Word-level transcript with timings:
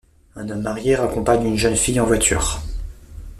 Un 0.35 0.49
homme 0.49 0.63
marié 0.63 0.95
raccompagne 0.95 1.45
une 1.45 1.57
jeune 1.59 1.75
fille 1.75 1.99
en 1.99 2.07
voiture. 2.07 2.57